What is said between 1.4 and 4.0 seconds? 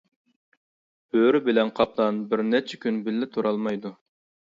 بىلەن قاپلان بىر نەچچە كۈن بىللە تۇرالمايدۇ.